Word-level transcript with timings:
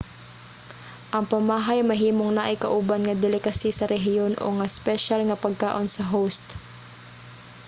ang 1.15 1.25
pamahay 1.31 1.79
mahimong 1.89 2.31
naay 2.35 2.55
kauban 2.65 3.01
nga 3.05 3.19
delicacy 3.23 3.69
sa 3.75 3.89
rehiyon 3.93 4.33
o 4.43 4.45
nga 4.57 4.69
espesyal 4.73 5.21
nga 5.25 5.41
pagkaon 5.45 5.87
sa 5.91 6.07
host 6.13 6.45